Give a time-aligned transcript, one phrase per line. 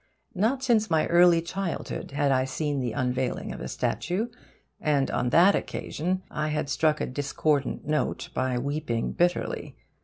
[0.33, 4.29] Not since my early childhood had I seen the unveiling of a statue;
[4.79, 9.75] and on that occasion I had struck a discordant note by weeping bitterly.